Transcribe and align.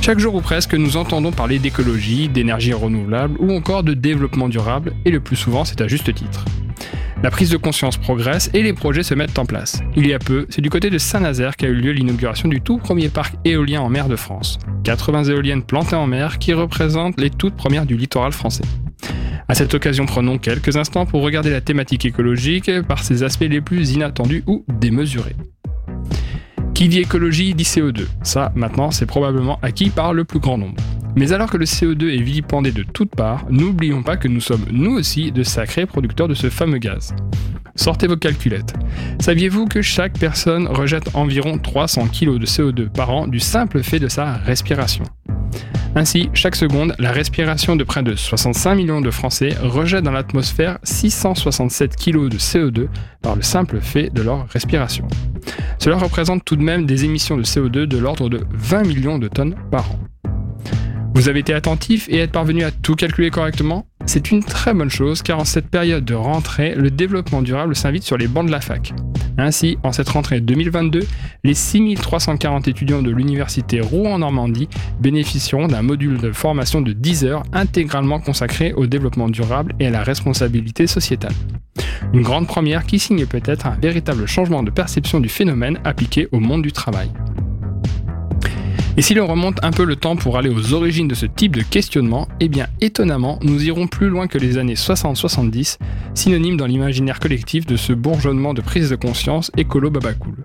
chaque 0.00 0.18
jour 0.18 0.34
ou 0.34 0.40
presque, 0.40 0.74
nous 0.74 0.96
entendons 0.96 1.32
parler 1.32 1.58
d'écologie, 1.58 2.28
d'énergie 2.28 2.72
renouvelable 2.72 3.36
ou 3.40 3.52
encore 3.52 3.82
de 3.82 3.94
développement 3.94 4.48
durable, 4.48 4.94
et 5.04 5.10
le 5.10 5.20
plus 5.20 5.36
souvent 5.36 5.64
c'est 5.64 5.80
à 5.80 5.88
juste 5.88 6.14
titre. 6.14 6.44
La 7.22 7.30
prise 7.30 7.50
de 7.50 7.56
conscience 7.56 7.96
progresse 7.96 8.48
et 8.54 8.62
les 8.62 8.72
projets 8.72 9.02
se 9.02 9.12
mettent 9.12 9.38
en 9.38 9.44
place. 9.44 9.82
Il 9.96 10.06
y 10.06 10.14
a 10.14 10.20
peu, 10.20 10.46
c'est 10.50 10.60
du 10.60 10.70
côté 10.70 10.88
de 10.88 10.98
Saint-Nazaire 10.98 11.56
qu'a 11.56 11.66
eu 11.66 11.74
lieu 11.74 11.90
l'inauguration 11.90 12.48
du 12.48 12.60
tout 12.60 12.78
premier 12.78 13.08
parc 13.08 13.34
éolien 13.44 13.80
en 13.80 13.88
mer 13.88 14.08
de 14.08 14.14
France. 14.14 14.58
80 14.84 15.24
éoliennes 15.24 15.64
plantées 15.64 15.96
en 15.96 16.06
mer 16.06 16.38
qui 16.38 16.52
représentent 16.52 17.20
les 17.20 17.30
toutes 17.30 17.56
premières 17.56 17.86
du 17.86 17.96
littoral 17.96 18.32
français. 18.32 18.64
À 19.48 19.54
cette 19.54 19.74
occasion, 19.74 20.06
prenons 20.06 20.38
quelques 20.38 20.76
instants 20.76 21.06
pour 21.06 21.22
regarder 21.22 21.50
la 21.50 21.60
thématique 21.60 22.04
écologique 22.04 22.70
par 22.82 23.02
ses 23.02 23.24
aspects 23.24 23.46
les 23.48 23.60
plus 23.60 23.92
inattendus 23.92 24.44
ou 24.46 24.64
démesurés. 24.68 25.34
Qui 26.78 26.86
dit 26.86 27.00
écologie 27.00 27.54
dit 27.54 27.64
CO2. 27.64 28.06
Ça, 28.22 28.52
maintenant, 28.54 28.92
c'est 28.92 29.04
probablement 29.04 29.58
acquis 29.62 29.90
par 29.90 30.14
le 30.14 30.22
plus 30.22 30.38
grand 30.38 30.58
nombre. 30.58 30.76
Mais 31.16 31.32
alors 31.32 31.50
que 31.50 31.56
le 31.56 31.64
CO2 31.64 32.14
est 32.14 32.22
vilipendé 32.22 32.70
de 32.70 32.84
toutes 32.84 33.16
parts, 33.16 33.44
n'oublions 33.50 34.04
pas 34.04 34.16
que 34.16 34.28
nous 34.28 34.40
sommes 34.40 34.64
nous 34.70 34.92
aussi 34.92 35.32
de 35.32 35.42
sacrés 35.42 35.86
producteurs 35.86 36.28
de 36.28 36.34
ce 36.34 36.48
fameux 36.48 36.78
gaz. 36.78 37.16
Sortez 37.74 38.06
vos 38.06 38.16
calculettes. 38.16 38.74
Saviez-vous 39.18 39.66
que 39.66 39.82
chaque 39.82 40.16
personne 40.20 40.68
rejette 40.68 41.10
environ 41.14 41.58
300 41.58 42.10
kg 42.12 42.38
de 42.38 42.46
CO2 42.46 42.88
par 42.88 43.10
an 43.10 43.26
du 43.26 43.40
simple 43.40 43.82
fait 43.82 43.98
de 43.98 44.06
sa 44.06 44.34
respiration? 44.34 45.02
Ainsi, 45.96 46.30
chaque 46.32 46.54
seconde, 46.54 46.94
la 47.00 47.10
respiration 47.10 47.74
de 47.74 47.82
près 47.82 48.04
de 48.04 48.14
65 48.14 48.76
millions 48.76 49.00
de 49.00 49.10
Français 49.10 49.56
rejette 49.60 50.04
dans 50.04 50.12
l'atmosphère 50.12 50.78
667 50.84 51.96
kg 51.96 52.28
de 52.28 52.38
CO2 52.38 52.86
par 53.20 53.34
le 53.34 53.42
simple 53.42 53.80
fait 53.80 54.10
de 54.14 54.22
leur 54.22 54.46
respiration. 54.48 55.08
Cela 55.78 55.96
représente 55.96 56.44
tout 56.44 56.56
de 56.56 56.62
même 56.62 56.86
des 56.86 57.04
émissions 57.04 57.36
de 57.36 57.44
CO2 57.44 57.84
de 57.84 57.98
l'ordre 57.98 58.28
de 58.28 58.40
20 58.50 58.82
millions 58.86 59.18
de 59.18 59.28
tonnes 59.28 59.54
par 59.70 59.90
an. 59.90 59.98
Vous 61.14 61.28
avez 61.28 61.40
été 61.40 61.54
attentif 61.54 62.08
et 62.08 62.18
êtes 62.18 62.32
parvenu 62.32 62.64
à 62.64 62.70
tout 62.70 62.94
calculer 62.94 63.30
correctement? 63.30 63.86
C'est 64.06 64.30
une 64.30 64.42
très 64.42 64.74
bonne 64.74 64.90
chose 64.90 65.22
car 65.22 65.38
en 65.38 65.44
cette 65.44 65.68
période 65.68 66.04
de 66.04 66.14
rentrée, 66.14 66.74
le 66.74 66.90
développement 66.90 67.42
durable 67.42 67.76
s'invite 67.76 68.02
sur 68.02 68.16
les 68.16 68.28
bancs 68.28 68.46
de 68.46 68.52
la 68.52 68.60
fac. 68.60 68.92
Ainsi, 69.38 69.78
en 69.84 69.92
cette 69.92 70.08
rentrée 70.08 70.40
2022, 70.40 71.06
les 71.44 71.54
6340 71.54 72.66
étudiants 72.66 73.02
de 73.02 73.10
l'université 73.10 73.80
Rouen-Normandie 73.80 74.68
bénéficieront 75.00 75.68
d'un 75.68 75.82
module 75.82 76.18
de 76.18 76.32
formation 76.32 76.80
de 76.80 76.92
10 76.92 77.24
heures 77.24 77.44
intégralement 77.52 78.18
consacré 78.18 78.72
au 78.72 78.86
développement 78.86 79.28
durable 79.28 79.74
et 79.78 79.86
à 79.86 79.90
la 79.90 80.02
responsabilité 80.02 80.88
sociétale. 80.88 81.34
Une 82.12 82.22
grande 82.22 82.48
première 82.48 82.84
qui 82.84 82.98
signe 82.98 83.26
peut-être 83.26 83.66
un 83.66 83.76
véritable 83.80 84.26
changement 84.26 84.64
de 84.64 84.70
perception 84.70 85.20
du 85.20 85.28
phénomène 85.28 85.78
appliqué 85.84 86.26
au 86.32 86.40
monde 86.40 86.62
du 86.62 86.72
travail. 86.72 87.10
Et 88.96 89.02
si 89.02 89.14
l'on 89.14 89.26
remonte 89.26 89.62
un 89.62 89.70
peu 89.70 89.84
le 89.84 89.96
temps 89.96 90.16
pour 90.16 90.38
aller 90.38 90.48
aux 90.48 90.72
origines 90.72 91.08
de 91.08 91.14
ce 91.14 91.26
type 91.26 91.54
de 91.54 91.62
questionnement, 91.62 92.26
eh 92.40 92.48
bien 92.48 92.66
étonnamment, 92.80 93.38
nous 93.42 93.64
irons 93.64 93.86
plus 93.86 94.08
loin 94.08 94.26
que 94.26 94.38
les 94.38 94.58
années 94.58 94.74
60-70, 94.74 95.78
synonymes 96.14 96.56
dans 96.56 96.66
l'imaginaire 96.66 97.20
collectif 97.20 97.66
de 97.66 97.76
ce 97.76 97.92
bourgeonnement 97.92 98.54
de 98.54 98.60
prise 98.60 98.90
de 98.90 98.96
conscience 98.96 99.52
écolo 99.56 99.90
babacool. 99.90 100.44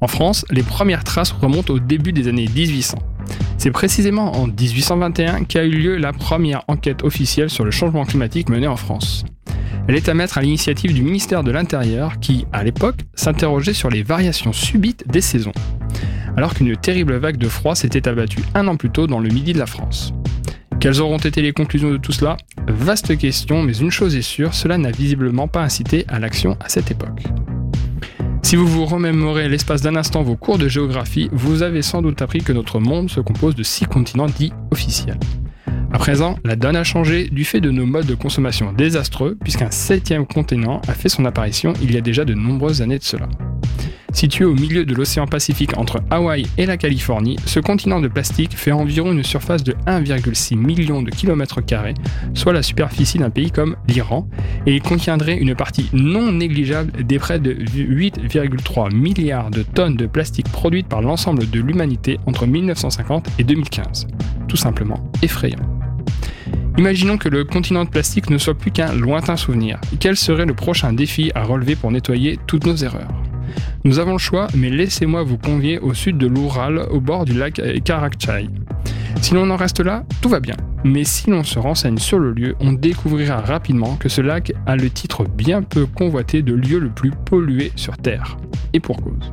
En 0.00 0.08
France, 0.08 0.44
les 0.50 0.62
premières 0.62 1.04
traces 1.04 1.30
remontent 1.30 1.74
au 1.74 1.78
début 1.78 2.12
des 2.12 2.26
années 2.26 2.48
1800. 2.52 2.98
C'est 3.58 3.70
précisément 3.70 4.32
en 4.32 4.46
1821 4.46 5.44
qu'a 5.44 5.64
eu 5.64 5.70
lieu 5.70 5.96
la 5.96 6.12
première 6.12 6.62
enquête 6.66 7.04
officielle 7.04 7.50
sur 7.50 7.64
le 7.64 7.70
changement 7.70 8.04
climatique 8.04 8.48
menée 8.48 8.66
en 8.66 8.76
France. 8.76 9.24
Elle 9.86 9.96
est 9.96 10.08
à 10.08 10.14
mettre 10.14 10.38
à 10.38 10.40
l'initiative 10.40 10.94
du 10.94 11.02
ministère 11.02 11.44
de 11.44 11.50
l'Intérieur 11.50 12.18
qui, 12.20 12.46
à 12.52 12.64
l'époque, 12.64 13.00
s'interrogeait 13.14 13.74
sur 13.74 13.90
les 13.90 14.02
variations 14.02 14.52
subites 14.52 15.04
des 15.08 15.20
saisons 15.20 15.52
alors 16.40 16.54
qu'une 16.54 16.74
terrible 16.74 17.16
vague 17.16 17.36
de 17.36 17.48
froid 17.48 17.74
s'était 17.74 18.08
abattue 18.08 18.42
un 18.54 18.66
an 18.66 18.76
plus 18.76 18.88
tôt 18.88 19.06
dans 19.06 19.18
le 19.18 19.28
midi 19.28 19.52
de 19.52 19.58
la 19.58 19.66
France. 19.66 20.14
Quelles 20.80 21.02
auront 21.02 21.18
été 21.18 21.42
les 21.42 21.52
conclusions 21.52 21.90
de 21.90 21.98
tout 21.98 22.12
cela? 22.12 22.38
Vaste 22.66 23.18
question, 23.18 23.62
mais 23.62 23.76
une 23.76 23.90
chose 23.90 24.16
est 24.16 24.22
sûre, 24.22 24.54
cela 24.54 24.78
n'a 24.78 24.90
visiblement 24.90 25.48
pas 25.48 25.60
incité 25.60 26.06
à 26.08 26.18
l'action 26.18 26.56
à 26.58 26.70
cette 26.70 26.90
époque. 26.90 27.24
Si 28.42 28.56
vous 28.56 28.66
vous 28.66 28.86
remémorez 28.86 29.50
l'espace 29.50 29.82
d'un 29.82 29.96
instant 29.96 30.22
vos 30.22 30.34
cours 30.34 30.56
de 30.56 30.66
géographie, 30.66 31.28
vous 31.30 31.62
avez 31.62 31.82
sans 31.82 32.00
doute 32.00 32.22
appris 32.22 32.38
que 32.42 32.54
notre 32.54 32.80
monde 32.80 33.10
se 33.10 33.20
compose 33.20 33.54
de 33.54 33.62
six 33.62 33.84
continents 33.84 34.24
dits 34.24 34.54
officiels. 34.70 35.20
À 35.92 35.98
présent, 35.98 36.38
la 36.42 36.56
donne 36.56 36.76
a 36.76 36.84
changé 36.84 37.28
du 37.28 37.44
fait 37.44 37.60
de 37.60 37.70
nos 37.70 37.84
modes 37.84 38.06
de 38.06 38.14
consommation 38.14 38.72
désastreux, 38.72 39.36
puisqu'un 39.42 39.70
septième 39.70 40.24
continent 40.24 40.80
a 40.88 40.94
fait 40.94 41.10
son 41.10 41.26
apparition 41.26 41.74
il 41.82 41.92
y 41.92 41.98
a 41.98 42.00
déjà 42.00 42.24
de 42.24 42.32
nombreuses 42.32 42.80
années 42.80 42.98
de 42.98 43.04
cela. 43.04 43.28
Situé 44.12 44.44
au 44.44 44.54
milieu 44.54 44.84
de 44.84 44.94
l'océan 44.94 45.26
Pacifique 45.26 45.76
entre 45.78 46.00
Hawaï 46.10 46.46
et 46.58 46.66
la 46.66 46.76
Californie, 46.76 47.36
ce 47.46 47.60
continent 47.60 48.00
de 48.00 48.08
plastique 48.08 48.56
fait 48.56 48.72
environ 48.72 49.12
une 49.12 49.22
surface 49.22 49.62
de 49.62 49.72
1,6 49.86 50.56
million 50.56 51.02
de 51.02 51.10
kilomètres 51.10 51.60
carrés, 51.60 51.94
soit 52.34 52.52
la 52.52 52.62
superficie 52.62 53.18
d'un 53.18 53.30
pays 53.30 53.50
comme 53.50 53.76
l'Iran, 53.88 54.28
et 54.66 54.74
il 54.74 54.82
contiendrait 54.82 55.36
une 55.36 55.54
partie 55.54 55.88
non 55.92 56.32
négligeable 56.32 57.04
des 57.04 57.18
près 57.18 57.38
de 57.38 57.52
8,3 57.54 58.94
milliards 58.94 59.50
de 59.50 59.62
tonnes 59.62 59.96
de 59.96 60.06
plastique 60.06 60.50
produites 60.50 60.88
par 60.88 61.02
l'ensemble 61.02 61.48
de 61.48 61.60
l'humanité 61.60 62.18
entre 62.26 62.46
1950 62.46 63.28
et 63.38 63.44
2015. 63.44 64.08
Tout 64.48 64.56
simplement 64.56 65.10
effrayant. 65.22 65.58
Imaginons 66.78 67.18
que 67.18 67.28
le 67.28 67.44
continent 67.44 67.84
de 67.84 67.90
plastique 67.90 68.30
ne 68.30 68.38
soit 68.38 68.54
plus 68.54 68.70
qu'un 68.70 68.92
lointain 68.92 69.36
souvenir. 69.36 69.78
Quel 69.98 70.16
serait 70.16 70.46
le 70.46 70.54
prochain 70.54 70.92
défi 70.92 71.30
à 71.34 71.44
relever 71.44 71.76
pour 71.76 71.90
nettoyer 71.90 72.38
toutes 72.46 72.66
nos 72.66 72.76
erreurs? 72.76 73.19
Nous 73.84 73.98
avons 73.98 74.12
le 74.12 74.18
choix, 74.18 74.46
mais 74.54 74.68
laissez-moi 74.68 75.22
vous 75.22 75.38
convier 75.38 75.78
au 75.78 75.94
sud 75.94 76.18
de 76.18 76.26
l'Oural, 76.26 76.86
au 76.90 77.00
bord 77.00 77.24
du 77.24 77.32
lac 77.32 77.60
Karakchai. 77.84 78.48
Si 79.22 79.34
l'on 79.34 79.50
en 79.50 79.56
reste 79.56 79.80
là, 79.80 80.04
tout 80.20 80.28
va 80.28 80.40
bien. 80.40 80.56
Mais 80.84 81.04
si 81.04 81.30
l'on 81.30 81.44
se 81.44 81.58
renseigne 81.58 81.98
sur 81.98 82.18
le 82.18 82.32
lieu, 82.32 82.56
on 82.60 82.72
découvrira 82.72 83.40
rapidement 83.40 83.96
que 83.96 84.08
ce 84.08 84.20
lac 84.20 84.52
a 84.66 84.76
le 84.76 84.88
titre 84.88 85.24
bien 85.24 85.62
peu 85.62 85.86
convoité 85.86 86.42
de 86.42 86.54
lieu 86.54 86.78
le 86.78 86.90
plus 86.90 87.10
pollué 87.10 87.72
sur 87.76 87.96
Terre. 87.98 88.36
Et 88.72 88.80
pour 88.80 89.02
cause. 89.02 89.32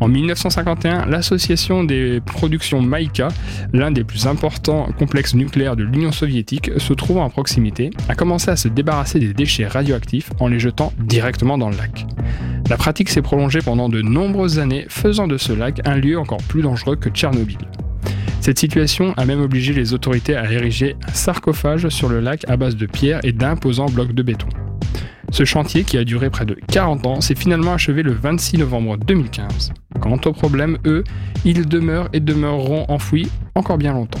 En 0.00 0.08
1951, 0.08 1.06
l'association 1.06 1.84
des 1.84 2.20
productions 2.24 2.80
Maïka, 2.82 3.28
l'un 3.72 3.90
des 3.90 4.02
plus 4.02 4.26
importants 4.26 4.88
complexes 4.98 5.34
nucléaires 5.34 5.76
de 5.76 5.84
l'Union 5.84 6.10
soviétique, 6.10 6.70
se 6.78 6.92
trouvant 6.92 7.24
à 7.24 7.28
proximité, 7.28 7.90
a 8.08 8.14
commencé 8.14 8.50
à 8.50 8.56
se 8.56 8.68
débarrasser 8.68 9.18
des 9.18 9.34
déchets 9.34 9.66
radioactifs 9.66 10.30
en 10.40 10.48
les 10.48 10.58
jetant 10.58 10.92
directement 10.98 11.58
dans 11.58 11.70
le 11.70 11.76
lac. 11.76 12.06
La 12.70 12.76
pratique 12.76 13.08
s'est 13.08 13.20
prolongée 13.20 13.58
pendant 13.58 13.88
de 13.88 14.00
nombreuses 14.00 14.60
années, 14.60 14.86
faisant 14.88 15.26
de 15.26 15.36
ce 15.36 15.52
lac 15.52 15.80
un 15.84 15.96
lieu 15.96 16.16
encore 16.16 16.38
plus 16.38 16.62
dangereux 16.62 16.94
que 16.94 17.08
Tchernobyl. 17.08 17.58
Cette 18.40 18.60
situation 18.60 19.12
a 19.16 19.24
même 19.24 19.40
obligé 19.40 19.72
les 19.72 19.92
autorités 19.92 20.36
à 20.36 20.50
ériger 20.50 20.94
un 21.08 21.12
sarcophage 21.12 21.88
sur 21.88 22.08
le 22.08 22.20
lac 22.20 22.48
à 22.48 22.56
base 22.56 22.76
de 22.76 22.86
pierres 22.86 23.18
et 23.24 23.32
d'imposants 23.32 23.86
blocs 23.86 24.12
de 24.12 24.22
béton. 24.22 24.46
Ce 25.32 25.44
chantier, 25.44 25.82
qui 25.82 25.98
a 25.98 26.04
duré 26.04 26.30
près 26.30 26.46
de 26.46 26.56
40 26.68 27.06
ans, 27.06 27.20
s'est 27.20 27.34
finalement 27.34 27.74
achevé 27.74 28.04
le 28.04 28.12
26 28.12 28.58
novembre 28.58 28.96
2015. 28.98 29.72
Quant 30.00 30.20
aux 30.24 30.32
problèmes, 30.32 30.78
eux, 30.86 31.02
ils 31.44 31.66
demeurent 31.66 32.08
et 32.12 32.20
demeureront 32.20 32.84
enfouis 32.88 33.28
encore 33.56 33.78
bien 33.78 33.94
longtemps. 33.94 34.20